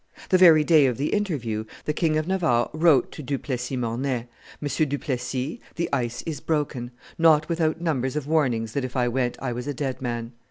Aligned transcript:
The 0.29 0.37
very 0.39 0.63
day 0.63 0.87
of 0.87 0.97
the 0.97 1.09
interview, 1.13 1.63
the 1.85 1.93
King 1.93 2.17
of 2.17 2.27
Navarre 2.27 2.71
wrote 2.73 3.11
to 3.11 3.21
Du 3.21 3.37
Plessis 3.37 3.77
Mornay, 3.77 4.25
'M. 4.59 4.89
du 4.89 4.97
Plessis, 4.97 5.59
the 5.75 5.89
ice 5.93 6.23
is 6.23 6.41
broken; 6.41 6.89
not 7.19 7.47
without 7.47 7.79
numbers 7.81 8.15
of 8.15 8.25
warnings 8.25 8.71
that 8.73 8.83
if 8.83 8.95
I 8.95 9.07
went 9.07 9.37
I 9.43 9.53
was 9.53 9.67
a 9.67 9.75
dead 9.75 10.01
man. 10.01 10.31